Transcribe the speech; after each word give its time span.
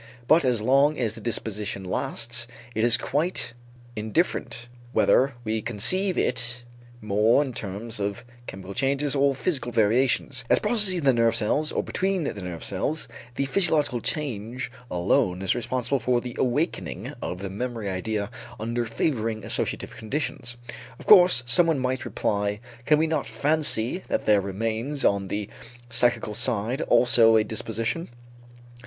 But 0.27 0.43
as 0.43 0.63
long 0.63 0.97
as 0.97 1.13
the 1.13 1.21
disposition 1.21 1.83
lasts 1.83 2.47
it 2.73 2.83
is 2.83 2.97
quite 2.97 3.53
indifferent 3.95 4.67
whether 4.93 5.35
we 5.43 5.61
conceive 5.61 6.17
it 6.17 6.63
more 7.01 7.43
in 7.43 7.53
terms 7.53 7.99
of 7.99 8.25
chemical 8.47 8.73
changes 8.73 9.13
or 9.13 9.35
physical 9.35 9.71
variations, 9.71 10.43
as 10.49 10.57
processes 10.57 10.95
in 10.95 11.03
the 11.03 11.13
nerve 11.13 11.35
cells 11.35 11.71
or 11.71 11.83
between 11.83 12.23
the 12.23 12.41
nerve 12.41 12.63
cells 12.63 13.07
the 13.35 13.45
physiological 13.45 14.01
change 14.01 14.71
alone 14.89 15.43
is 15.43 15.53
responsible 15.53 15.99
for 15.99 16.19
the 16.19 16.35
awakening 16.39 17.13
of 17.21 17.37
the 17.43 17.49
memory 17.51 17.87
idea 17.87 18.31
under 18.59 18.85
favoring 18.87 19.45
associative 19.45 19.95
conditions. 19.95 20.57
Of 20.97 21.05
course, 21.05 21.43
someone 21.45 21.77
might 21.77 22.05
reply: 22.05 22.59
can 22.85 22.97
we 22.97 23.05
not 23.05 23.27
fancy 23.27 24.01
that 24.07 24.25
there 24.25 24.41
remains 24.41 25.05
on 25.05 25.27
the 25.27 25.47
psychical 25.91 26.33
side 26.33 26.81
also 26.81 27.35
a 27.35 27.43
disposition? 27.43 28.09